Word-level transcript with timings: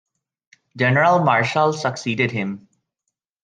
General 0.75 1.19
Marshall 1.23 1.73
succeeded 1.73 2.31
him. 2.31 2.67